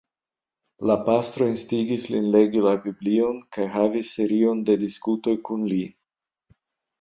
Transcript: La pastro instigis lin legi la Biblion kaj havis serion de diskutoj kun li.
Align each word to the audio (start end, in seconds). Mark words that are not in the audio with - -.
La 0.91 0.93
pastro 1.09 1.49
instigis 1.51 2.07
lin 2.15 2.29
legi 2.35 2.63
la 2.67 2.73
Biblion 2.85 3.37
kaj 3.59 3.67
havis 3.75 4.11
serion 4.21 4.65
de 4.71 4.79
diskutoj 4.87 5.37
kun 5.51 5.69
li. 5.75 5.81